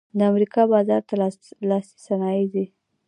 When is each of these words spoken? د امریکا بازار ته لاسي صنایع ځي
د 0.17 0.19
امریکا 0.31 0.61
بازار 0.73 1.01
ته 1.09 1.13
لاسي 1.69 1.97
صنایع 2.07 2.45
ځي 2.53 2.65